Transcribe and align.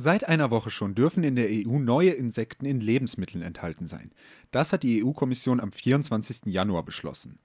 Seit 0.00 0.28
einer 0.28 0.52
Woche 0.52 0.70
schon 0.70 0.94
dürfen 0.94 1.24
in 1.24 1.34
der 1.34 1.48
EU 1.50 1.80
neue 1.80 2.10
Insekten 2.10 2.66
in 2.66 2.78
Lebensmitteln 2.78 3.42
enthalten 3.42 3.88
sein. 3.88 4.12
Das 4.52 4.72
hat 4.72 4.84
die 4.84 5.04
EU-Kommission 5.04 5.58
am 5.58 5.72
24. 5.72 6.42
Januar 6.44 6.84
beschlossen. 6.84 7.40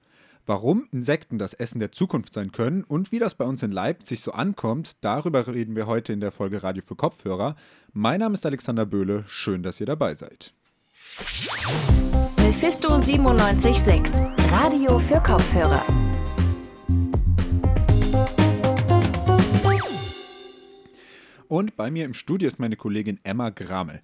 Warum 0.46 0.86
Insekten 0.92 1.36
das 1.36 1.54
Essen 1.54 1.80
der 1.80 1.90
Zukunft 1.90 2.32
sein 2.32 2.52
können 2.52 2.84
und 2.84 3.10
wie 3.10 3.18
das 3.18 3.34
bei 3.34 3.44
uns 3.44 3.64
in 3.64 3.72
Leipzig 3.72 4.20
so 4.20 4.30
ankommt, 4.30 4.92
darüber 5.00 5.48
reden 5.48 5.74
wir 5.74 5.88
heute 5.88 6.12
in 6.12 6.20
der 6.20 6.30
Folge 6.30 6.62
Radio 6.62 6.84
für 6.84 6.94
Kopfhörer. 6.94 7.56
Mein 7.92 8.20
Name 8.20 8.34
ist 8.34 8.46
Alexander 8.46 8.86
Böhle, 8.86 9.24
schön, 9.26 9.64
dass 9.64 9.80
ihr 9.80 9.86
dabei 9.86 10.14
seid. 10.14 10.54
Mephisto 12.38 12.90
976, 12.90 14.30
Radio 14.52 15.00
für 15.00 15.20
Kopfhörer. 15.20 15.84
Und 21.54 21.76
bei 21.76 21.88
mir 21.88 22.04
im 22.04 22.14
Studio 22.14 22.48
ist 22.48 22.58
meine 22.58 22.74
Kollegin 22.74 23.20
Emma 23.22 23.50
Gramel. 23.50 24.00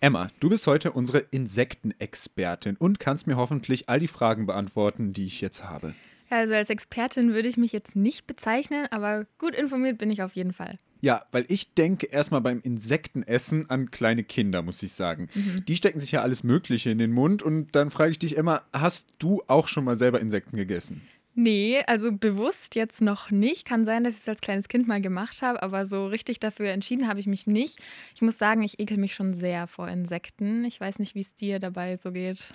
Emma, 0.00 0.28
du 0.38 0.50
bist 0.50 0.66
heute 0.66 0.92
unsere 0.92 1.20
Insektenexpertin 1.30 2.76
und 2.76 3.00
kannst 3.00 3.26
mir 3.26 3.38
hoffentlich 3.38 3.88
all 3.88 4.00
die 4.00 4.06
Fragen 4.06 4.44
beantworten, 4.44 5.14
die 5.14 5.24
ich 5.24 5.40
jetzt 5.40 5.64
habe. 5.64 5.94
Also 6.28 6.52
als 6.52 6.68
Expertin 6.68 7.32
würde 7.32 7.48
ich 7.48 7.56
mich 7.56 7.72
jetzt 7.72 7.96
nicht 7.96 8.26
bezeichnen, 8.26 8.86
aber 8.90 9.26
gut 9.38 9.54
informiert 9.54 9.96
bin 9.96 10.10
ich 10.10 10.22
auf 10.22 10.34
jeden 10.34 10.52
Fall. 10.52 10.76
Ja, 11.00 11.24
weil 11.32 11.46
ich 11.48 11.72
denke 11.72 12.04
erstmal 12.04 12.42
beim 12.42 12.60
Insektenessen 12.60 13.70
an 13.70 13.90
kleine 13.90 14.22
Kinder, 14.22 14.60
muss 14.60 14.82
ich 14.82 14.92
sagen. 14.92 15.28
Mhm. 15.34 15.64
Die 15.66 15.76
stecken 15.76 16.00
sich 16.00 16.12
ja 16.12 16.20
alles 16.20 16.44
Mögliche 16.44 16.90
in 16.90 16.98
den 16.98 17.12
Mund 17.12 17.42
und 17.42 17.74
dann 17.74 17.88
frage 17.88 18.10
ich 18.10 18.18
dich, 18.18 18.36
Emma, 18.36 18.60
hast 18.74 19.06
du 19.18 19.42
auch 19.46 19.68
schon 19.68 19.84
mal 19.84 19.96
selber 19.96 20.20
Insekten 20.20 20.58
gegessen? 20.58 21.00
Nee, 21.34 21.82
also 21.86 22.10
bewusst 22.12 22.74
jetzt 22.74 23.00
noch 23.00 23.30
nicht. 23.30 23.64
Kann 23.64 23.84
sein, 23.84 24.02
dass 24.04 24.14
ich 24.14 24.20
es 24.20 24.28
als 24.28 24.40
kleines 24.40 24.68
Kind 24.68 24.88
mal 24.88 25.00
gemacht 25.00 25.42
habe, 25.42 25.62
aber 25.62 25.86
so 25.86 26.06
richtig 26.06 26.40
dafür 26.40 26.70
entschieden 26.70 27.06
habe 27.06 27.20
ich 27.20 27.26
mich 27.26 27.46
nicht. 27.46 27.78
Ich 28.14 28.22
muss 28.22 28.36
sagen, 28.36 28.62
ich 28.62 28.80
ekel 28.80 28.98
mich 28.98 29.14
schon 29.14 29.32
sehr 29.34 29.66
vor 29.68 29.88
Insekten. 29.88 30.64
Ich 30.64 30.80
weiß 30.80 30.98
nicht, 30.98 31.14
wie 31.14 31.20
es 31.20 31.34
dir 31.34 31.60
dabei 31.60 31.96
so 31.96 32.10
geht. 32.10 32.52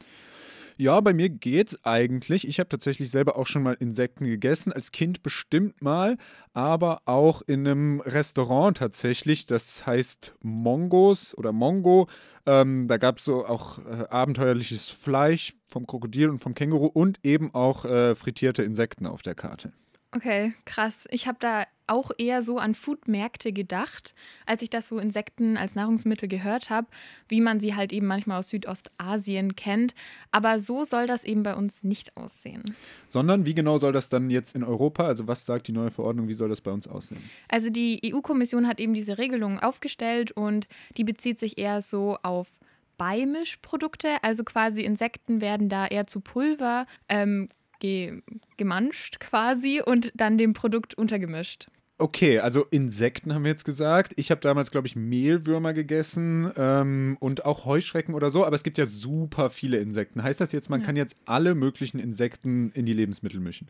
Ja, 0.78 1.00
bei 1.00 1.14
mir 1.14 1.30
geht's 1.30 1.80
eigentlich. 1.86 2.46
Ich 2.46 2.60
habe 2.60 2.68
tatsächlich 2.68 3.10
selber 3.10 3.38
auch 3.38 3.48
schon 3.48 3.64
mal 3.64 3.78
Insekten 3.80 4.26
gegessen, 4.26 4.74
als 4.74 4.92
Kind 4.92 5.24
bestimmt 5.24 5.82
mal, 5.82 6.18
aber 6.54 7.02
auch 7.06 7.42
in 7.44 7.66
einem 7.66 8.02
Restaurant 8.02 8.78
tatsächlich. 8.78 9.46
Das 9.46 9.88
heißt 9.88 10.36
Mongos 10.42 11.34
oder 11.38 11.54
Mongo. 11.54 12.10
Ähm, 12.46 12.90
da 12.90 12.98
gab 12.98 13.20
es 13.20 13.26
so 13.26 13.46
auch 13.46 13.80
äh, 13.80 14.06
abenteuerliches 14.10 14.90
Fleisch 14.90 15.54
vom 15.68 15.88
Krokodil 15.88 16.30
und 16.30 16.40
vom 16.40 16.56
Känguru 16.56 16.88
und 16.88 17.20
eben 17.24 17.54
auch 17.56 17.86
äh, 17.86 18.14
frittierte 18.14 18.64
Insekten 18.64 19.08
auf 19.08 19.22
der 19.22 19.36
Karte. 19.36 19.72
Okay, 20.16 20.54
krass. 20.64 21.08
Ich 21.12 21.28
habe 21.28 21.38
da 21.42 21.66
auch 21.88 22.12
eher 22.18 22.42
so 22.42 22.58
an 22.58 22.74
Foodmärkte 22.74 23.52
gedacht, 23.52 24.16
als 24.46 24.62
ich 24.62 24.70
das 24.70 24.88
so 24.88 24.98
Insekten 24.98 25.58
als 25.58 25.76
Nahrungsmittel 25.76 26.30
gehört 26.30 26.70
habe, 26.70 26.88
wie 27.28 27.42
man 27.42 27.60
sie 27.60 27.76
halt 27.76 27.92
eben 27.92 28.08
manchmal 28.08 28.40
aus 28.40 28.50
Südostasien 28.50 29.56
kennt. 29.56 29.94
Aber 30.32 30.60
so 30.60 30.86
soll 30.86 31.06
das 31.06 31.26
eben 31.26 31.44
bei 31.44 31.54
uns 31.54 31.84
nicht 31.84 32.16
aussehen. 32.16 32.64
Sondern 33.08 33.46
wie 33.46 33.54
genau 33.54 33.78
soll 33.78 33.92
das 33.92 34.10
dann 34.10 34.30
jetzt 34.30 34.56
in 34.56 34.64
Europa? 34.64 35.06
Also 35.06 35.28
was 35.28 35.46
sagt 35.46 35.68
die 35.68 35.74
neue 35.74 35.92
Verordnung, 35.92 36.28
wie 36.28 36.34
soll 36.34 36.50
das 36.50 36.62
bei 36.62 36.72
uns 36.72 36.88
aussehen? 36.88 37.22
Also 37.50 37.70
die 37.70 38.02
EU-Kommission 38.14 38.68
hat 38.68 38.80
eben 38.80 38.94
diese 38.94 39.18
Regelung 39.18 39.60
aufgestellt 39.60 40.32
und 40.32 40.68
die 40.98 41.04
bezieht 41.04 41.40
sich 41.40 41.58
eher 41.58 41.82
so 41.82 42.18
auf 42.24 42.48
Beimischprodukte, 42.98 44.24
also 44.24 44.46
quasi 44.46 44.82
Insekten 44.82 45.42
werden 45.42 45.68
da 45.68 45.86
eher 45.86 46.08
zu 46.08 46.22
Pulver 46.22 46.88
ähm, 47.10 47.50
gemanscht 48.58 49.20
quasi 49.20 49.82
und 49.86 50.12
dann 50.16 50.38
dem 50.38 50.54
Produkt 50.54 50.94
untergemischt. 50.96 51.68
Okay, 51.98 52.40
also 52.40 52.66
Insekten 52.72 53.34
haben 53.34 53.46
wir 53.46 53.52
jetzt 53.52 53.64
gesagt. 53.64 54.12
Ich 54.18 54.30
habe 54.30 54.42
damals, 54.42 54.70
glaube 54.70 54.86
ich, 54.86 54.98
Mehlwürmer 54.98 55.72
gegessen 55.72 56.52
ähm, 56.58 57.16
und 57.22 57.46
auch 57.46 57.64
Heuschrecken 57.64 58.14
oder 58.14 58.32
so, 58.32 58.46
aber 58.46 58.56
es 58.56 58.64
gibt 58.64 58.78
ja 58.78 58.86
super 58.86 59.50
viele 59.50 59.78
Insekten. 59.78 60.22
Heißt 60.22 60.42
das 60.42 60.52
jetzt, 60.52 60.70
man 60.70 60.82
ja. 60.82 60.86
kann 60.86 60.98
jetzt 60.98 61.16
alle 61.24 61.56
möglichen 61.56 62.00
Insekten 62.00 62.72
in 62.72 62.86
die 62.86 62.92
Lebensmittel 62.92 63.40
mischen? 63.40 63.70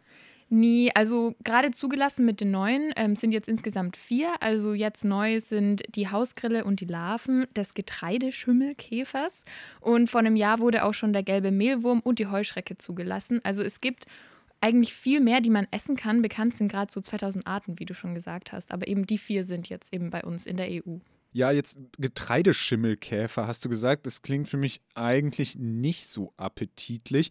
Nie, 0.50 0.92
also 0.96 1.36
gerade 1.44 1.72
zugelassen 1.72 2.26
mit 2.26 2.40
den 2.42 2.50
neuen 2.50 2.94
ähm, 2.96 3.16
sind 3.16 3.32
jetzt 3.32 3.48
insgesamt 3.48 3.96
vier. 3.96 4.30
Also 4.40 4.74
jetzt 4.74 5.06
neu 5.06 5.40
sind 5.40 5.84
die 5.96 6.08
Hausgrille 6.10 6.66
und 6.66 6.80
die 6.80 6.86
Larven 6.86 7.46
des 7.56 7.76
Getreideschimmelkäfers. 7.76 9.44
Und 9.82 10.10
vor 10.10 10.20
einem 10.20 10.36
Jahr 10.36 10.60
wurde 10.60 10.84
auch 10.84 10.94
schon 10.94 11.14
der 11.14 11.24
gelbe 11.24 11.52
Mehlwurm 11.52 12.00
und 12.00 12.18
die 12.18 12.28
Heuschrecke 12.28 12.78
zugelassen. 12.78 13.40
Also 13.44 13.62
es 13.62 13.82
gibt 13.82 14.06
eigentlich 14.62 14.94
viel 14.94 15.20
mehr, 15.20 15.42
die 15.42 15.50
man 15.50 15.68
essen 15.72 15.96
kann. 15.96 16.22
Bekannt 16.22 16.58
sind 16.58 16.72
gerade 16.72 16.92
so 16.92 17.02
2000 17.02 17.46
Arten, 17.48 17.80
wie 17.80 17.86
du 17.86 17.94
schon 17.94 18.16
gesagt 18.16 18.52
hast. 18.52 18.72
Aber 18.72 18.88
eben 18.88 19.06
die 19.06 19.18
vier 19.18 19.44
sind 19.44 19.70
jetzt 19.70 19.94
eben 19.94 20.10
bei 20.10 20.24
uns 20.24 20.46
in 20.46 20.58
der 20.58 20.70
EU. 20.70 20.98
Ja, 21.34 21.52
jetzt 21.52 21.78
Getreideschimmelkäfer 21.98 23.46
hast 23.46 23.66
du 23.66 23.70
gesagt. 23.70 24.06
Das 24.06 24.22
klingt 24.22 24.48
für 24.48 24.58
mich 24.58 24.82
eigentlich 24.94 25.58
nicht 25.58 26.08
so 26.08 26.34
appetitlich. 26.38 27.30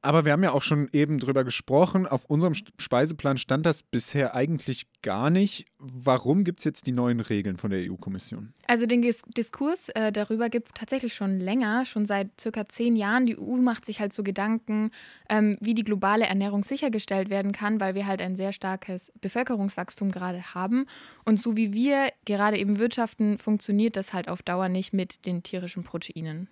Aber 0.00 0.24
wir 0.24 0.30
haben 0.30 0.44
ja 0.44 0.52
auch 0.52 0.62
schon 0.62 0.88
eben 0.92 1.18
drüber 1.18 1.42
gesprochen. 1.42 2.06
Auf 2.06 2.26
unserem 2.26 2.54
Speiseplan 2.54 3.36
stand 3.36 3.66
das 3.66 3.82
bisher 3.82 4.32
eigentlich 4.34 4.86
gar 5.02 5.28
nicht. 5.28 5.66
Warum 5.78 6.44
gibt 6.44 6.60
es 6.60 6.64
jetzt 6.64 6.86
die 6.86 6.92
neuen 6.92 7.18
Regeln 7.18 7.56
von 7.56 7.70
der 7.70 7.80
EU-Kommission? 7.90 8.52
Also 8.68 8.86
den 8.86 9.02
Diskurs 9.02 9.88
äh, 9.90 10.12
darüber 10.12 10.50
gibt 10.50 10.68
es 10.68 10.74
tatsächlich 10.74 11.14
schon 11.14 11.40
länger, 11.40 11.84
schon 11.84 12.06
seit 12.06 12.40
circa 12.40 12.68
zehn 12.68 12.94
Jahren. 12.94 13.26
Die 13.26 13.36
EU 13.36 13.56
macht 13.56 13.84
sich 13.84 13.98
halt 13.98 14.12
so 14.12 14.22
Gedanken, 14.22 14.92
ähm, 15.28 15.56
wie 15.60 15.74
die 15.74 15.84
globale 15.84 16.26
Ernährung 16.26 16.62
sichergestellt 16.62 17.28
werden 17.28 17.50
kann, 17.50 17.80
weil 17.80 17.96
wir 17.96 18.06
halt 18.06 18.22
ein 18.22 18.36
sehr 18.36 18.52
starkes 18.52 19.12
Bevölkerungswachstum 19.20 20.12
gerade 20.12 20.54
haben. 20.54 20.86
Und 21.24 21.42
so 21.42 21.56
wie 21.56 21.72
wir 21.72 22.10
gerade 22.24 22.56
eben 22.56 22.78
wirtschaften, 22.78 23.36
funktioniert 23.36 23.96
das 23.96 24.12
halt 24.12 24.28
auf 24.28 24.42
Dauer 24.42 24.68
nicht 24.68 24.92
mit 24.92 25.26
den 25.26 25.42
tierischen 25.42 25.82
Proteinen. 25.82 26.46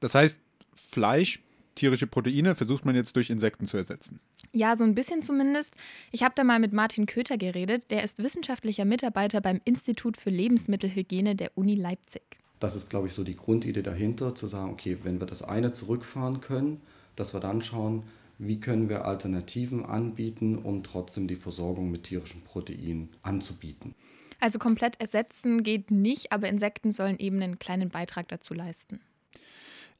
Das 0.00 0.14
heißt, 0.14 0.40
Fleisch 0.74 1.40
tierische 1.74 2.06
Proteine 2.06 2.54
versucht 2.54 2.84
man 2.84 2.94
jetzt 2.94 3.16
durch 3.16 3.30
Insekten 3.30 3.66
zu 3.66 3.76
ersetzen. 3.76 4.20
Ja, 4.52 4.76
so 4.76 4.84
ein 4.84 4.94
bisschen 4.94 5.22
zumindest. 5.22 5.74
Ich 6.12 6.22
habe 6.22 6.34
da 6.36 6.44
mal 6.44 6.58
mit 6.58 6.72
Martin 6.72 7.06
Köter 7.06 7.36
geredet. 7.36 7.90
Der 7.90 8.04
ist 8.04 8.22
wissenschaftlicher 8.22 8.84
Mitarbeiter 8.84 9.40
beim 9.40 9.60
Institut 9.64 10.16
für 10.16 10.30
Lebensmittelhygiene 10.30 11.36
der 11.36 11.56
Uni 11.56 11.74
Leipzig. 11.74 12.22
Das 12.60 12.76
ist, 12.76 12.88
glaube 12.88 13.08
ich, 13.08 13.12
so 13.12 13.24
die 13.24 13.36
Grundidee 13.36 13.82
dahinter, 13.82 14.34
zu 14.34 14.46
sagen, 14.46 14.72
okay, 14.72 14.98
wenn 15.02 15.20
wir 15.20 15.26
das 15.26 15.42
eine 15.42 15.72
zurückfahren 15.72 16.40
können, 16.40 16.80
dass 17.16 17.34
wir 17.34 17.40
dann 17.40 17.62
schauen, 17.62 18.04
wie 18.38 18.60
können 18.60 18.88
wir 18.88 19.04
Alternativen 19.04 19.84
anbieten, 19.84 20.58
um 20.58 20.82
trotzdem 20.82 21.28
die 21.28 21.36
Versorgung 21.36 21.90
mit 21.90 22.04
tierischen 22.04 22.42
Proteinen 22.42 23.10
anzubieten. 23.22 23.94
Also 24.40 24.58
komplett 24.58 25.00
ersetzen 25.00 25.62
geht 25.62 25.90
nicht, 25.90 26.32
aber 26.32 26.48
Insekten 26.48 26.92
sollen 26.92 27.18
eben 27.18 27.40
einen 27.40 27.58
kleinen 27.58 27.90
Beitrag 27.90 28.28
dazu 28.28 28.54
leisten. 28.54 29.00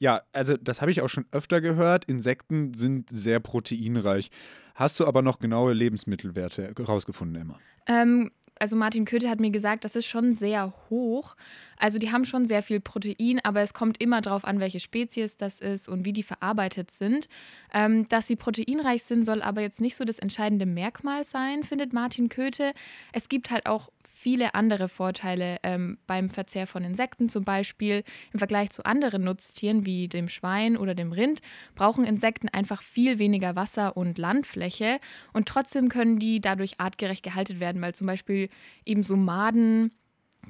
Ja, 0.05 0.21
also 0.35 0.59
das 0.59 0.83
habe 0.83 0.91
ich 0.91 1.01
auch 1.01 1.09
schon 1.09 1.25
öfter 1.33 1.63
gehört. 1.63 2.05
Insekten 2.05 2.75
sind 2.75 3.09
sehr 3.09 3.41
proteinreich. 3.41 4.31
Hast 4.75 5.01
du 5.01 5.07
aber 5.07 5.23
noch 5.23 5.39
genaue 5.39 5.73
Lebensmittelwerte 5.73 6.75
herausgefunden, 6.77 7.41
Emma? 7.41 7.59
Ähm, 7.87 8.31
also 8.59 8.77
Martin 8.77 9.05
Köthe 9.05 9.29
hat 9.29 9.41
mir 9.41 9.51
gesagt, 9.51 9.85
das 9.85 9.97
ist 9.97 10.07
schon 10.07 10.35
sehr 10.35 10.73
hoch. 10.91 11.37
Also 11.77 11.99
die 11.99 12.13
haben 12.13 12.25
schon 12.25 12.47
sehr 12.47 12.63
viel 12.63 12.81
Protein, 12.81 13.41
aber 13.43 13.61
es 13.61 13.75
kommt 13.75 14.01
immer 14.01 14.21
darauf 14.21 14.45
an, 14.45 14.61
welche 14.61 14.81
Spezies 14.81 15.37
das 15.37 15.61
ist 15.61 15.89
und 15.89 16.05
wie 16.05 16.13
die 16.13 16.23
verarbeitet 16.23 16.91
sind. 16.91 17.29
Ähm, 17.73 18.09
dass 18.09 18.27
sie 18.27 18.37
proteinreich 18.37 19.03
sind, 19.03 19.25
soll 19.25 19.43
aber 19.43 19.61
jetzt 19.61 19.81
nicht 19.81 19.97
so 19.97 20.05
das 20.05 20.19
entscheidende 20.19 20.67
Merkmal 20.67 21.25
sein, 21.25 21.65
findet 21.65 21.93
Martin 21.93 22.29
Köthe. 22.29 22.73
Es 23.13 23.29
gibt 23.29 23.51
halt 23.51 23.67
auch 23.67 23.91
viele 24.25 24.55
andere 24.55 24.89
Vorteile 24.89 25.59
ähm, 25.63 25.99
beim 26.07 26.31
Verzehr 26.31 26.67
von 26.67 26.83
Insekten. 26.83 27.29
Zum 27.29 27.45
Beispiel 27.45 28.05
im 28.33 28.39
Vergleich 28.39 28.71
zu 28.71 28.83
anderen 28.87 29.23
Nutztieren 29.23 29.85
wie 29.85 30.09
dem 30.09 30.31
Schwein 30.31 30.79
oder 30.79 30.95
dem 30.95 31.13
Rind 31.13 31.43
brauchen 31.75 32.07
Insekten 32.07 32.49
einfach 32.49 32.81
viel 32.81 33.19
weniger 33.19 33.55
Wasser 33.55 33.99
und 33.99 34.17
Landfläche 34.17 34.99
und 35.35 35.47
trotzdem 35.47 35.91
können 35.91 36.19
die 36.19 36.41
dadurch 36.41 36.81
artgerecht 36.81 37.23
gehalten 37.23 37.61
werden, 37.61 37.83
weil 37.83 37.95
zum 37.95 38.07
Beispiel 38.07 38.44
eben 38.85 39.03
so 39.03 39.17
Maden 39.17 39.93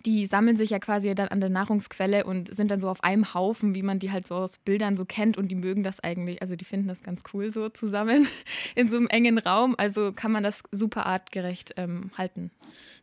die 0.05 0.27
sammeln 0.27 0.56
sich 0.56 0.71
ja 0.71 0.78
quasi 0.78 1.15
dann 1.15 1.28
an 1.28 1.41
der 1.41 1.50
Nahrungsquelle 1.50 2.24
und 2.24 2.54
sind 2.54 2.71
dann 2.71 2.80
so 2.80 2.89
auf 2.89 3.03
einem 3.04 3.34
Haufen, 3.34 3.74
wie 3.74 3.83
man 3.83 3.98
die 3.98 4.10
halt 4.10 4.27
so 4.27 4.34
aus 4.34 4.59
Bildern 4.59 4.97
so 4.97 5.04
kennt 5.04 5.36
und 5.36 5.48
die 5.48 5.54
mögen 5.54 5.83
das 5.83 6.01
eigentlich, 6.01 6.42
also 6.42 6.57
die 6.57 6.65
finden 6.65 6.89
das 6.89 7.03
ganz 7.03 7.22
cool 7.33 7.51
so 7.51 7.68
zusammen 7.68 8.27
in 8.74 8.91
so 8.91 8.97
einem 8.97 9.09
engen 9.09 9.39
Raum, 9.39 9.74
also 9.78 10.13
kann 10.13 10.33
man 10.33 10.42
das 10.42 10.63
super 10.72 11.07
artgerecht 11.07 11.74
ähm, 11.77 12.10
halten. 12.16 12.51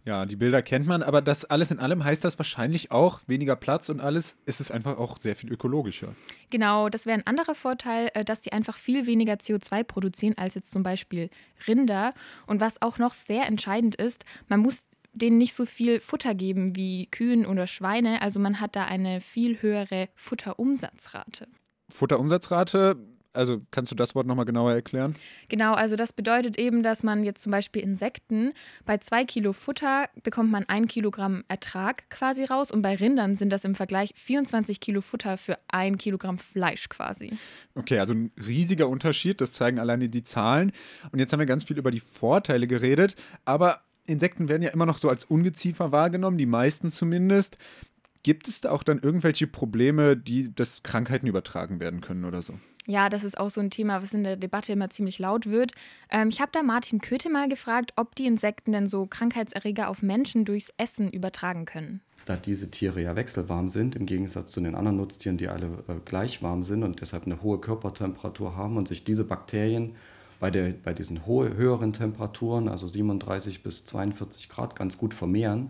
Ja, 0.06 0.26
die 0.26 0.36
Bilder 0.36 0.62
kennt 0.62 0.88
man, 0.88 1.04
aber 1.04 1.22
das 1.22 1.46
alles 1.46 1.72
in 1.72 1.80
allem 1.80 2.04
heißt 2.04 2.24
das 2.24 2.40
wahrscheinlich 2.40 2.92
auch 2.92 3.22
weniger 3.28 3.56
Platz 3.56 3.90
und 3.90 4.00
alles 4.00 4.38
ist 4.46 4.60
es 4.60 4.72
einfach 4.72 4.98
auch 4.98 5.20
sehr 5.20 5.36
viel 5.36 5.52
ökologischer. 5.52 6.16
Genau, 6.50 6.90
das 6.90 7.06
wäre 7.06 7.18
ein 7.18 7.28
anderer 7.28 7.56
Vorteil, 7.56 8.10
äh, 8.14 8.26
dass 8.26 8.42
die 8.42 8.52
einfach 8.52 8.78
viel 8.78 9.06
weniger 9.06 9.34
CO2 9.34 9.84
produzieren 9.84 10.38
als 10.38 10.56
jetzt 10.56 10.72
zum 10.72 10.84
Beispiel 10.84 11.30
Rinder 11.68 12.14
und 12.48 12.62
was 12.62 12.82
auch 12.82 12.98
noch 12.98 13.14
sehr 13.14 13.46
entscheidend 13.46 13.96
ist, 13.96 14.26
man 14.48 14.60
muss 14.60 14.84
denen 15.14 15.38
nicht 15.38 15.54
so 15.54 15.66
viel 15.66 16.00
Futter 16.00 16.34
geben 16.36 16.76
wie 16.76 17.08
Kühen 17.08 17.46
oder 17.46 17.68
Schweine. 17.68 18.22
Also 18.22 18.40
man 18.40 18.60
hat 18.60 18.76
da 18.76 18.86
eine 18.86 19.22
viel 19.22 19.62
höhere 19.62 20.10
Futterumsatzrate. 20.16 21.48
Futterumsatzrate 21.90 22.96
Also 23.34 23.62
kannst 23.72 23.92
du 23.92 23.96
das 23.96 24.14
Wort 24.14 24.28
nochmal 24.28 24.46
genauer 24.46 24.74
erklären? 24.74 25.16
Genau, 25.48 25.74
also 25.74 25.96
das 25.96 26.12
bedeutet 26.12 26.58
eben, 26.58 26.84
dass 26.84 27.02
man 27.02 27.24
jetzt 27.24 27.42
zum 27.42 27.52
Beispiel 27.52 27.82
Insekten, 27.82 28.54
bei 28.86 28.98
zwei 28.98 29.24
Kilo 29.24 29.54
Futter 29.54 30.10
bekommt 30.24 30.52
man 30.52 30.66
ein 30.68 30.88
Kilogramm 30.88 31.44
Ertrag 31.48 32.10
quasi 32.10 32.44
raus 32.44 32.72
und 32.72 32.82
bei 32.82 32.96
Rindern 32.96 33.38
sind 33.38 33.50
das 33.50 33.64
im 33.64 33.76
Vergleich 33.76 34.12
24 34.16 34.80
Kilo 34.82 35.02
Futter 35.02 35.38
für 35.38 35.58
ein 35.70 35.98
Kilogramm 35.98 36.40
Fleisch 36.40 36.90
quasi. 36.90 37.32
Okay, 37.76 38.00
also 38.00 38.14
ein 38.14 38.32
riesiger 38.38 38.90
Unterschied, 38.90 39.40
das 39.40 39.54
zeigen 39.54 39.80
alleine 39.80 40.10
die 40.10 40.24
Zahlen. 40.24 40.74
Und 41.12 41.20
jetzt 41.20 41.32
haben 41.32 41.40
wir 41.40 41.46
ganz 41.46 41.64
viel 41.64 41.78
über 41.78 41.92
die 41.92 42.02
Vorteile 42.02 42.68
geredet, 42.68 43.16
aber 43.46 43.82
Insekten 44.12 44.50
werden 44.50 44.62
ja 44.62 44.70
immer 44.70 44.86
noch 44.86 44.98
so 44.98 45.10
als 45.10 45.24
Ungeziefer 45.24 45.92
wahrgenommen, 45.92 46.38
die 46.38 46.46
meisten 46.46 46.92
zumindest. 46.92 47.58
Gibt 48.24 48.48
es 48.48 48.62
da 48.62 48.72
auch 48.72 48.84
dann 48.84 49.00
irgendwelche 49.00 49.48
Probleme, 49.48 50.16
die 50.16 50.54
das 50.54 50.84
Krankheiten 50.84 51.26
übertragen 51.26 51.80
werden 51.80 52.02
können 52.02 52.26
oder 52.26 52.42
so? 52.42 52.54
Ja, 52.88 53.10
das 53.10 53.24
ist 53.24 53.38
auch 53.38 53.50
so 53.52 53.62
ein 53.62 53.70
Thema, 53.70 54.02
was 54.02 54.14
in 54.14 54.24
der 54.24 54.38
Debatte 54.38 54.72
immer 54.72 54.90
ziemlich 54.90 55.20
laut 55.20 55.48
wird. 55.48 55.72
Ähm, 56.10 56.30
ich 56.30 56.42
habe 56.42 56.52
da 56.52 56.64
Martin 56.64 57.00
Köthe 57.00 57.30
mal 57.30 57.48
gefragt, 57.48 57.94
ob 57.96 58.16
die 58.16 58.26
Insekten 58.26 58.72
denn 58.72 58.88
so 58.88 59.06
Krankheitserreger 59.06 59.88
auf 59.88 60.02
Menschen 60.02 60.46
durchs 60.46 60.72
Essen 60.78 61.10
übertragen 61.10 61.66
können. 61.66 62.02
Da 62.26 62.38
diese 62.38 62.70
Tiere 62.72 63.02
ja 63.02 63.16
wechselwarm 63.16 63.70
sind, 63.70 63.96
im 63.96 64.06
Gegensatz 64.06 64.52
zu 64.52 64.62
den 64.62 64.76
anderen 64.76 64.98
Nutztieren, 64.98 65.38
die 65.38 65.48
alle 65.48 65.68
äh, 65.88 65.96
gleich 66.06 66.42
warm 66.42 66.64
sind 66.64 66.84
und 66.84 67.02
deshalb 67.02 67.26
eine 67.26 67.42
hohe 67.42 67.60
Körpertemperatur 67.60 68.56
haben 68.56 68.78
und 68.78 68.88
sich 68.88 69.04
diese 69.04 69.26
Bakterien 69.26 69.96
bei, 70.42 70.50
der, 70.50 70.74
bei 70.74 70.94
diesen 70.94 71.28
hohe, 71.28 71.56
höheren 71.56 71.94
Temperaturen, 71.94 72.68
also 72.68 72.88
37 72.88 73.62
bis 73.62 73.86
42 73.86 74.50
Grad, 74.50 74.76
ganz 74.76 74.98
gut 74.98 75.14
vermehren, 75.14 75.70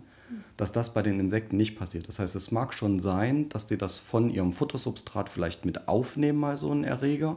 dass 0.56 0.72
das 0.72 0.94
bei 0.94 1.02
den 1.02 1.20
Insekten 1.20 1.58
nicht 1.58 1.78
passiert. 1.78 2.08
Das 2.08 2.18
heißt, 2.18 2.34
es 2.34 2.50
mag 2.50 2.72
schon 2.72 2.98
sein, 2.98 3.50
dass 3.50 3.66
die 3.66 3.76
das 3.76 3.98
von 3.98 4.30
ihrem 4.30 4.50
Futtersubstrat 4.50 5.28
vielleicht 5.28 5.66
mit 5.66 5.88
aufnehmen, 5.88 6.40
mal 6.40 6.56
so 6.56 6.70
einen 6.70 6.84
Erreger, 6.84 7.36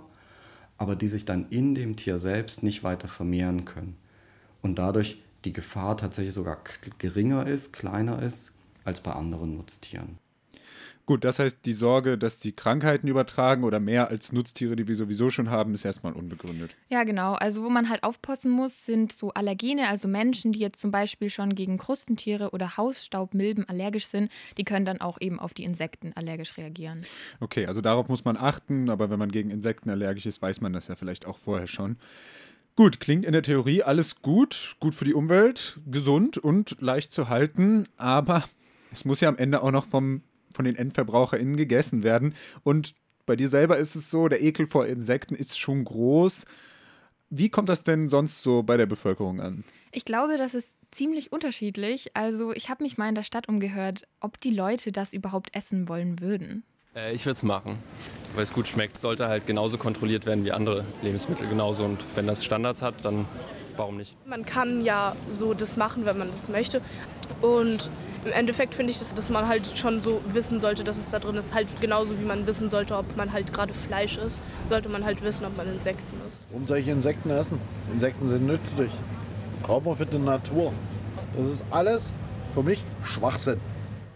aber 0.77 0.95
die 0.95 1.09
sich 1.09 1.25
dann 1.25 1.47
in 1.49 1.75
dem 1.75 1.97
Tier 1.97 2.19
selbst 2.19 2.63
nicht 2.63 2.85
weiter 2.85 3.09
vermehren 3.09 3.65
können. 3.65 3.97
Und 4.61 4.79
dadurch 4.79 5.21
die 5.43 5.51
Gefahr 5.51 5.97
tatsächlich 5.97 6.33
sogar 6.33 6.59
geringer 6.99 7.45
ist, 7.45 7.73
kleiner 7.73 8.21
ist 8.21 8.53
als 8.85 9.01
bei 9.01 9.11
anderen 9.11 9.57
Nutztieren. 9.57 10.24
Gut, 11.05 11.23
das 11.23 11.37
heißt, 11.37 11.65
die 11.65 11.73
Sorge, 11.73 12.17
dass 12.17 12.39
die 12.39 12.51
Krankheiten 12.51 13.07
übertragen 13.07 13.63
oder 13.63 13.79
mehr 13.79 14.07
als 14.07 14.31
Nutztiere, 14.31 14.75
die 14.75 14.87
wir 14.87 14.95
sowieso 14.95 15.29
schon 15.29 15.51
haben, 15.51 15.75
ist 15.75 15.85
erstmal 15.85 16.13
unbegründet. 16.13 16.75
Ja, 16.89 17.03
genau. 17.03 17.33
Also 17.33 17.63
wo 17.63 17.69
man 17.69 17.89
halt 17.89 18.03
aufpassen 18.03 18.49
muss, 18.49 18.85
sind 18.85 19.11
so 19.11 19.31
Allergene, 19.31 19.87
also 19.87 20.07
Menschen, 20.07 20.51
die 20.51 20.59
jetzt 20.59 20.79
zum 20.79 20.89
Beispiel 20.89 21.29
schon 21.29 21.53
gegen 21.53 21.77
Krustentiere 21.77 22.49
oder 22.51 22.77
Hausstaubmilben 22.77 23.69
allergisch 23.69 24.07
sind, 24.07 24.31
die 24.57 24.63
können 24.63 24.85
dann 24.85 24.99
auch 24.99 25.21
eben 25.21 25.39
auf 25.39 25.53
die 25.53 25.63
Insekten 25.63 26.11
allergisch 26.15 26.57
reagieren. 26.57 27.05
Okay, 27.39 27.67
also 27.67 27.81
darauf 27.81 28.09
muss 28.09 28.25
man 28.25 28.35
achten, 28.35 28.89
aber 28.89 29.11
wenn 29.11 29.19
man 29.19 29.31
gegen 29.31 29.51
Insekten 29.51 29.91
allergisch 29.91 30.25
ist, 30.25 30.41
weiß 30.41 30.61
man 30.61 30.73
das 30.73 30.87
ja 30.87 30.95
vielleicht 30.95 31.27
auch 31.27 31.37
vorher 31.37 31.67
schon. 31.67 31.97
Gut, 32.75 32.99
klingt 32.99 33.23
in 33.23 33.31
der 33.31 33.41
Theorie 33.41 33.83
alles 33.83 34.21
gut, 34.21 34.75
gut 34.81 34.95
für 34.95 35.05
die 35.05 35.13
Umwelt, 35.13 35.79
gesund 35.89 36.37
und 36.37 36.81
leicht 36.81 37.11
zu 37.13 37.29
halten, 37.29 37.85
aber 37.95 38.43
es 38.91 39.05
muss 39.05 39.21
ja 39.21 39.29
am 39.29 39.37
Ende 39.37 39.63
auch 39.63 39.71
noch 39.71 39.85
vom 39.85 40.23
von 40.55 40.65
den 40.65 40.75
EndverbraucherInnen 40.75 41.57
gegessen 41.57 42.03
werden. 42.03 42.33
Und 42.63 42.95
bei 43.25 43.35
dir 43.35 43.49
selber 43.49 43.77
ist 43.77 43.95
es 43.95 44.09
so, 44.09 44.27
der 44.27 44.41
Ekel 44.41 44.67
vor 44.67 44.85
Insekten 44.85 45.35
ist 45.35 45.59
schon 45.59 45.83
groß. 45.83 46.45
Wie 47.29 47.49
kommt 47.49 47.69
das 47.69 47.83
denn 47.83 48.07
sonst 48.07 48.41
so 48.43 48.63
bei 48.63 48.77
der 48.77 48.85
Bevölkerung 48.85 49.41
an? 49.41 49.63
Ich 49.91 50.05
glaube, 50.05 50.37
das 50.37 50.53
ist 50.53 50.71
ziemlich 50.91 51.31
unterschiedlich. 51.31 52.15
Also 52.15 52.53
ich 52.53 52.69
habe 52.69 52.83
mich 52.83 52.97
mal 52.97 53.09
in 53.09 53.15
der 53.15 53.23
Stadt 53.23 53.49
umgehört, 53.49 54.07
ob 54.19 54.39
die 54.39 54.51
Leute 54.51 54.91
das 54.91 55.13
überhaupt 55.13 55.55
essen 55.55 55.89
wollen 55.89 56.19
würden. 56.19 56.63
Äh, 56.95 57.13
ich 57.13 57.25
würde 57.25 57.35
es 57.35 57.43
machen, 57.43 57.79
weil 58.35 58.43
es 58.43 58.53
gut 58.53 58.67
schmeckt. 58.67 58.97
Sollte 58.97 59.27
halt 59.27 59.47
genauso 59.47 59.77
kontrolliert 59.77 60.25
werden 60.25 60.45
wie 60.45 60.51
andere 60.51 60.85
Lebensmittel 61.01 61.47
genauso. 61.47 61.85
Und 61.85 62.03
wenn 62.15 62.27
das 62.27 62.45
Standards 62.45 62.81
hat, 62.81 63.03
dann 63.03 63.25
warum 63.75 63.97
nicht? 63.97 64.15
Man 64.25 64.45
kann 64.45 64.83
ja 64.83 65.15
so 65.29 65.53
das 65.53 65.77
machen, 65.77 66.05
wenn 66.05 66.17
man 66.17 66.31
das 66.31 66.47
möchte. 66.47 66.81
Und 67.41 67.89
im 68.25 68.31
Endeffekt 68.31 68.73
finde 68.73 68.91
ich, 68.91 68.99
dass, 68.99 69.13
dass 69.13 69.29
man 69.29 69.47
halt 69.47 69.77
schon 69.77 70.01
so 70.01 70.19
wissen 70.27 70.59
sollte, 70.59 70.83
dass 70.83 70.97
es 70.97 71.09
da 71.09 71.19
drin 71.19 71.35
ist. 71.35 71.53
Halt 71.53 71.67
genauso 71.79 72.19
wie 72.19 72.25
man 72.25 72.47
wissen 72.47 72.69
sollte, 72.69 72.97
ob 72.97 73.15
man 73.15 73.31
halt 73.31 73.53
gerade 73.53 73.73
Fleisch 73.73 74.17
isst, 74.17 74.39
sollte 74.67 74.89
man 74.89 75.05
halt 75.05 75.21
wissen, 75.21 75.45
ob 75.45 75.55
man 75.55 75.67
Insekten 75.67 76.17
isst. 76.27 76.45
Warum 76.49 76.65
soll 76.65 76.79
ich 76.79 76.87
Insekten 76.87 77.29
essen? 77.29 77.61
Insekten 77.93 78.27
sind 78.27 78.47
nützlich. 78.47 78.91
Brauchen 79.61 79.85
wir 79.85 79.95
für 79.95 80.05
die 80.05 80.17
Natur. 80.17 80.73
Das 81.37 81.45
ist 81.45 81.63
alles 81.69 82.13
für 82.53 82.63
mich 82.63 82.83
Schwachsinn. 83.03 83.59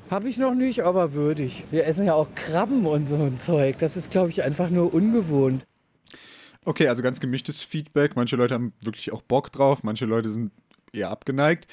Habe 0.10 0.28
ich 0.28 0.40
noch 0.40 0.56
nicht, 0.56 0.84
aber 0.84 1.14
würdig. 1.14 1.66
Wir 1.70 1.86
essen 1.86 2.06
ja 2.06 2.16
auch 2.16 2.28
Krabben 2.34 2.88
und 2.88 3.06
so 3.06 3.16
ein 3.16 3.38
Zeug. 3.38 3.78
Das 3.78 3.96
ist, 3.96 4.10
glaube 4.10 4.30
ich, 4.30 4.42
einfach 4.42 4.72
nur 4.72 4.92
ungewohnt. 4.92 5.68
Okay, 6.66 6.88
also 6.88 7.04
ganz 7.04 7.20
gemischtes 7.20 7.62
Feedback. 7.62 8.16
Manche 8.16 8.36
Leute 8.36 8.56
haben 8.56 8.74
wirklich 8.82 9.12
auch 9.12 9.22
Bock 9.22 9.52
drauf, 9.52 9.84
manche 9.84 10.06
Leute 10.06 10.30
sind 10.30 10.52
eher 10.94 11.12
abgeneigt. 11.12 11.68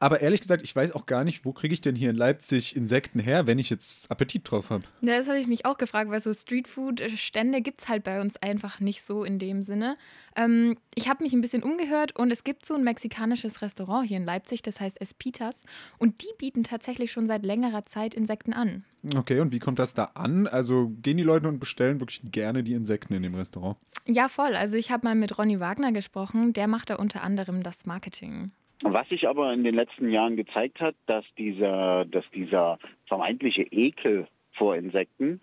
Aber 0.00 0.22
ehrlich 0.22 0.40
gesagt, 0.40 0.62
ich 0.62 0.74
weiß 0.74 0.92
auch 0.92 1.04
gar 1.04 1.24
nicht, 1.24 1.44
wo 1.44 1.52
kriege 1.52 1.74
ich 1.74 1.82
denn 1.82 1.94
hier 1.94 2.08
in 2.08 2.16
Leipzig 2.16 2.74
Insekten 2.74 3.20
her, 3.20 3.46
wenn 3.46 3.58
ich 3.58 3.68
jetzt 3.68 4.10
Appetit 4.10 4.50
drauf 4.50 4.70
habe. 4.70 4.82
Ja, 5.02 5.18
das 5.18 5.28
habe 5.28 5.38
ich 5.38 5.46
mich 5.46 5.66
auch 5.66 5.76
gefragt, 5.76 6.10
weil 6.10 6.22
so 6.22 6.32
Streetfood-Stände 6.32 7.60
gibt 7.60 7.82
es 7.82 7.88
halt 7.88 8.02
bei 8.02 8.22
uns 8.22 8.38
einfach 8.38 8.80
nicht 8.80 9.02
so 9.02 9.24
in 9.24 9.38
dem 9.38 9.60
Sinne. 9.60 9.98
Ähm, 10.36 10.78
ich 10.94 11.10
habe 11.10 11.22
mich 11.22 11.34
ein 11.34 11.42
bisschen 11.42 11.62
umgehört 11.62 12.16
und 12.16 12.30
es 12.30 12.44
gibt 12.44 12.64
so 12.64 12.74
ein 12.74 12.82
mexikanisches 12.82 13.60
Restaurant 13.60 14.08
hier 14.08 14.16
in 14.16 14.24
Leipzig, 14.24 14.62
das 14.62 14.80
heißt 14.80 14.98
Espitas. 15.02 15.62
Und 15.98 16.22
die 16.22 16.32
bieten 16.38 16.64
tatsächlich 16.64 17.12
schon 17.12 17.26
seit 17.26 17.44
längerer 17.44 17.84
Zeit 17.84 18.14
Insekten 18.14 18.54
an. 18.54 18.84
Okay, 19.14 19.40
und 19.40 19.52
wie 19.52 19.58
kommt 19.58 19.78
das 19.78 19.92
da 19.92 20.04
an? 20.14 20.46
Also 20.46 20.92
gehen 21.02 21.18
die 21.18 21.22
Leute 21.24 21.46
und 21.46 21.58
bestellen 21.58 22.00
wirklich 22.00 22.22
gerne 22.24 22.62
die 22.62 22.72
Insekten 22.72 23.12
in 23.12 23.22
dem 23.22 23.34
Restaurant? 23.34 23.76
Ja, 24.06 24.30
voll. 24.30 24.56
Also 24.56 24.78
ich 24.78 24.90
habe 24.90 25.06
mal 25.06 25.14
mit 25.14 25.36
Ronny 25.36 25.60
Wagner 25.60 25.92
gesprochen, 25.92 26.54
der 26.54 26.68
macht 26.68 26.88
da 26.88 26.96
unter 26.96 27.22
anderem 27.22 27.62
das 27.62 27.84
Marketing. 27.84 28.50
Was 28.82 29.08
sich 29.08 29.28
aber 29.28 29.52
in 29.52 29.64
den 29.64 29.74
letzten 29.74 30.10
Jahren 30.10 30.36
gezeigt 30.36 30.80
hat, 30.80 30.94
dass 31.06 31.24
dieser, 31.36 32.04
dass 32.06 32.24
dieser 32.34 32.78
vermeintliche 33.06 33.62
Ekel 33.62 34.26
vor 34.52 34.74
Insekten 34.76 35.40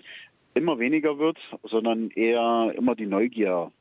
immer 0.56 0.80
weniger 0.80 1.20
wird, 1.20 1.38
sondern 1.64 2.10
eher 2.12 2.74
immer 2.76 2.96
die 2.96 3.06
Neugier, 3.06 3.72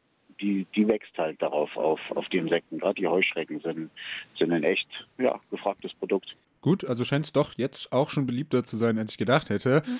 die, 0.41 0.67
die 0.77 0.87
wächst 0.87 1.17
halt 1.17 1.41
darauf, 1.41 1.75
auf, 1.77 2.01
auf 2.11 2.29
die 2.29 2.37
Insekten. 2.37 2.79
Gerade 2.79 3.01
die 3.01 3.09
Heuschrecken 3.09 3.61
sind, 3.61 3.91
sind 4.39 4.53
ein 4.53 4.63
echt 4.63 4.89
ja, 5.19 5.41
gefragtes 5.51 5.95
Produkt. 5.95 6.37
Gut, 6.61 6.85
also 6.85 7.05
scheint 7.05 7.25
es 7.25 7.33
doch 7.33 7.55
jetzt 7.57 7.93
auch 7.93 8.11
schon 8.11 8.27
beliebter 8.27 8.65
zu 8.65 8.77
sein, 8.77 8.99
als 8.99 9.13
ich 9.13 9.19
gedacht 9.19 9.51
hätte. 9.51 9.83
Mhm. 9.87 9.99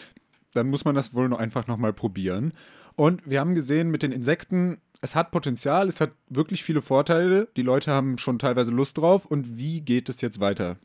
Dann 0.53 0.69
muss 0.69 0.85
man 0.85 0.95
das 0.95 1.15
wohl 1.15 1.29
noch 1.29 1.39
einfach 1.39 1.67
nochmal 1.67 1.93
probieren. 1.93 2.53
Und 2.97 3.29
wir 3.29 3.41
haben 3.41 3.55
gesehen, 3.55 3.91
mit 3.91 4.03
den 4.03 4.13
Insekten 4.13 4.79
es 5.01 5.15
hat 5.15 5.31
Potenzial, 5.31 5.89
es 5.89 6.01
hat 6.01 6.13
wirklich 6.29 6.63
viele 6.63 6.81
Vorteile. 6.81 7.49
Die 7.57 7.63
Leute 7.63 7.91
haben 7.91 8.19
schon 8.19 8.39
teilweise 8.39 8.71
Lust 8.71 8.99
drauf. 8.99 9.27
Und 9.27 9.59
wie 9.59 9.81
geht 9.81 10.09
es 10.09 10.21
jetzt 10.21 10.41
weiter? 10.41 10.77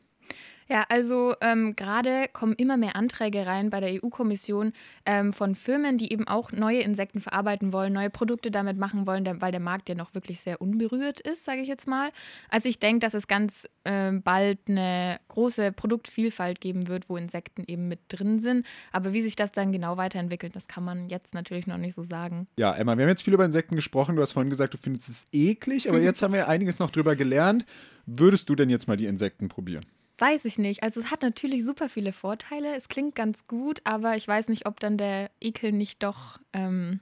Ja, 0.72 0.86
also 0.88 1.34
ähm, 1.42 1.76
gerade 1.76 2.30
kommen 2.32 2.54
immer 2.54 2.78
mehr 2.78 2.96
Anträge 2.96 3.46
rein 3.46 3.70
bei 3.70 3.82
der 3.82 4.02
EU-Kommission 4.02 4.72
ähm, 5.06 5.34
von 5.34 5.54
Firmen, 5.54 5.98
die 5.98 6.14
eben 6.14 6.30
auch 6.30 6.54
neue 6.54 6.80
Insekten 6.80 7.20
verarbeiten 7.20 7.74
wollen, 7.74 7.92
neue 7.92 8.10
Produkte 8.10 8.52
damit 8.52 8.78
machen 8.78 9.06
wollen, 9.06 9.26
weil 9.42 9.52
der 9.52 9.60
Markt 9.60 9.90
ja 9.90 9.96
noch 9.96 10.14
wirklich 10.14 10.40
sehr 10.40 10.62
unberührt 10.62 11.20
ist, 11.20 11.44
sage 11.44 11.60
ich 11.60 11.68
jetzt 11.68 11.90
mal. 11.90 12.12
Also 12.50 12.70
ich 12.70 12.80
denke, 12.80 13.00
dass 13.00 13.14
es 13.14 13.28
ganz 13.28 13.68
äh, 13.84 14.14
bald 14.14 14.60
eine 14.70 15.20
große 15.28 15.74
Produktvielfalt 15.74 16.62
geben 16.62 16.88
wird, 16.88 17.10
wo 17.10 17.18
Insekten 17.18 17.66
eben 17.68 17.90
mit 17.90 18.00
drin 18.08 18.40
sind. 18.40 18.66
Aber 18.94 19.12
wie 19.12 19.22
sich 19.22 19.36
das 19.36 19.52
dann 19.52 19.74
genau 19.74 19.98
weiterentwickelt, 19.98 20.56
das 20.56 20.70
kann 20.70 20.86
man 20.86 21.10
jetzt 21.10 21.34
natürlich 21.34 21.68
noch 21.68 21.80
nicht 21.80 21.96
so 21.96 22.04
sagen. 22.04 22.48
Ja, 22.56 22.72
Emma, 22.72 22.98
wir 22.98 23.04
haben 23.04 23.10
jetzt 23.10 23.24
viel 23.24 23.34
über 23.34 23.44
Insekten 23.44 23.76
gesprochen. 23.76 24.16
Du 24.16 24.22
hast 24.22 24.32
vorhin 24.32 24.50
gesagt, 24.50 24.74
du 24.74 24.78
findest 24.78 25.10
es 25.10 25.28
eklig, 25.34 25.90
aber 25.90 26.00
jetzt 26.02 26.22
haben 26.22 26.34
wir 26.34 26.48
einiges 26.48 26.80
noch 26.80 26.92
drüber 26.92 27.18
gelernt. 27.18 27.66
Würdest 28.06 28.48
du 28.48 28.56
denn 28.56 28.70
jetzt 28.70 28.88
mal 28.88 28.96
die 28.96 29.08
Insekten 29.08 29.50
probieren? 29.50 29.84
Weiß 30.22 30.46
ich 30.46 30.60
nicht. 30.60 30.84
Also 30.84 31.02
es 31.02 31.10
hat 31.10 31.24
natürlich 31.24 31.66
super 31.66 31.90
viele 31.90 32.14
Vorteile. 32.14 32.76
Es 32.76 32.90
klingt 32.90 33.16
ganz 33.16 33.48
gut, 33.48 33.82
aber 33.86 34.16
ich 34.18 34.28
weiß 34.28 34.50
nicht, 34.50 34.68
ob 34.68 34.80
dann 34.80 34.96
der 34.96 35.32
Ekel 35.42 35.72
nicht 35.72 36.04
doch 36.04 36.38
ähm, 36.54 37.00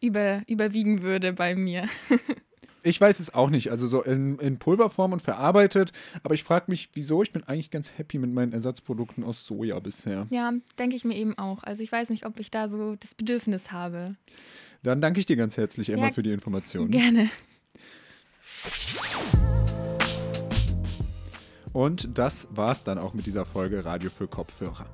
über, 0.00 0.42
überwiegen 0.48 1.02
würde 1.02 1.32
bei 1.32 1.54
mir. 1.54 1.84
ich 2.82 3.00
weiß 3.00 3.20
es 3.20 3.32
auch 3.32 3.50
nicht. 3.50 3.70
Also 3.70 3.86
so 3.86 4.02
in, 4.02 4.36
in 4.40 4.58
Pulverform 4.58 5.12
und 5.12 5.22
verarbeitet. 5.22 5.92
Aber 6.24 6.34
ich 6.34 6.42
frage 6.42 6.64
mich, 6.66 6.90
wieso? 6.94 7.22
Ich 7.22 7.32
bin 7.32 7.44
eigentlich 7.44 7.70
ganz 7.70 7.96
happy 7.96 8.18
mit 8.18 8.32
meinen 8.32 8.52
Ersatzprodukten 8.52 9.22
aus 9.22 9.46
Soja 9.46 9.78
bisher. 9.78 10.26
Ja, 10.32 10.52
denke 10.76 10.96
ich 10.96 11.04
mir 11.04 11.14
eben 11.14 11.38
auch. 11.38 11.62
Also 11.62 11.84
ich 11.84 11.92
weiß 11.92 12.10
nicht, 12.10 12.26
ob 12.26 12.40
ich 12.40 12.50
da 12.50 12.68
so 12.68 12.96
das 12.96 13.14
Bedürfnis 13.14 13.70
habe. 13.70 14.16
Dann 14.82 15.00
danke 15.00 15.20
ich 15.20 15.26
dir 15.26 15.36
ganz 15.36 15.56
herzlich, 15.56 15.90
Emma, 15.90 16.06
ja, 16.06 16.12
für 16.12 16.24
die 16.24 16.32
Information. 16.32 16.90
Gerne. 16.90 17.30
Und 21.72 22.18
das 22.18 22.48
war's 22.50 22.84
dann 22.84 22.98
auch 22.98 23.14
mit 23.14 23.26
dieser 23.26 23.44
Folge 23.44 23.84
Radio 23.84 24.10
für 24.10 24.26
Kopfhörer. 24.26 24.86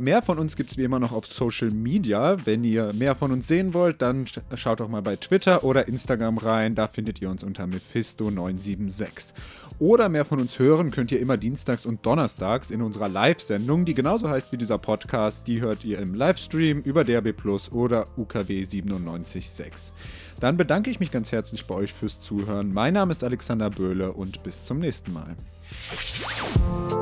Mehr 0.00 0.22
von 0.22 0.38
uns 0.38 0.54
gibt 0.54 0.70
es 0.70 0.76
wie 0.76 0.84
immer 0.84 1.00
noch 1.00 1.10
auf 1.10 1.26
Social 1.26 1.70
Media. 1.72 2.36
Wenn 2.46 2.62
ihr 2.62 2.92
mehr 2.92 3.16
von 3.16 3.32
uns 3.32 3.48
sehen 3.48 3.74
wollt, 3.74 4.00
dann 4.00 4.26
schaut 4.54 4.78
doch 4.78 4.88
mal 4.88 5.02
bei 5.02 5.16
Twitter 5.16 5.64
oder 5.64 5.88
Instagram 5.88 6.38
rein. 6.38 6.76
Da 6.76 6.86
findet 6.86 7.20
ihr 7.20 7.28
uns 7.28 7.42
unter 7.42 7.64
Mephisto976. 7.64 9.34
Oder 9.80 10.08
mehr 10.08 10.24
von 10.24 10.38
uns 10.38 10.56
hören 10.60 10.92
könnt 10.92 11.10
ihr 11.10 11.18
immer 11.18 11.36
dienstags 11.36 11.84
und 11.84 12.06
donnerstags 12.06 12.70
in 12.70 12.80
unserer 12.80 13.08
Live-Sendung, 13.08 13.84
die 13.84 13.94
genauso 13.94 14.28
heißt 14.28 14.52
wie 14.52 14.56
dieser 14.56 14.78
Podcast. 14.78 15.48
Die 15.48 15.60
hört 15.60 15.84
ihr 15.84 15.98
im 15.98 16.14
Livestream 16.14 16.80
über 16.82 17.02
DRB 17.02 17.36
Plus 17.36 17.72
oder 17.72 18.06
UKW 18.16 18.62
97.6. 18.62 19.90
Dann 20.38 20.56
bedanke 20.56 20.90
ich 20.90 21.00
mich 21.00 21.10
ganz 21.10 21.32
herzlich 21.32 21.66
bei 21.66 21.74
euch 21.74 21.92
fürs 21.92 22.20
Zuhören. 22.20 22.72
Mein 22.72 22.94
Name 22.94 23.10
ist 23.10 23.24
Alexander 23.24 23.68
Böhle 23.68 24.12
und 24.12 24.44
bis 24.44 24.64
zum 24.64 24.78
nächsten 24.78 25.12
Mal. 25.12 25.34
Thank 25.70 26.92
you. 26.92 26.97